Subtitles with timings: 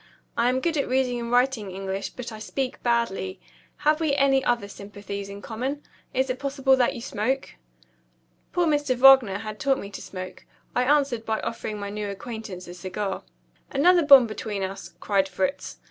[0.35, 3.39] "I am good at reading and writing English, but I speak badly.
[3.85, 5.83] Have we any other sympathies in common?
[6.11, 7.51] Is it possible that you smoke?"
[8.51, 8.95] Poor Mr.
[8.95, 10.43] Wagner had taught me to smoke.
[10.75, 13.21] I answered by offering my new acquaintance a cigar.
[13.69, 15.77] "Another bond between us," cried Fritz.